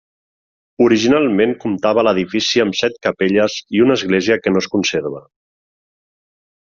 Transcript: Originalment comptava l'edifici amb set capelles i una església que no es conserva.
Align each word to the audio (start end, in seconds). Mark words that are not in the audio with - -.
Originalment 0.85 1.51
comptava 1.65 2.03
l'edifici 2.07 2.63
amb 2.63 2.77
set 2.79 2.97
capelles 3.07 3.57
i 3.79 3.83
una 3.89 3.99
església 4.01 4.39
que 4.47 4.55
no 4.55 4.63
es 4.65 4.69
conserva. 4.77 5.23